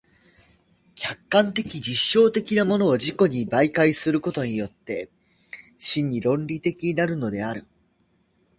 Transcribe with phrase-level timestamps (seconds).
[0.95, 5.11] 客観的実証的なものを自己に媒介することによって
[5.77, 7.67] 真に論理的になるのである。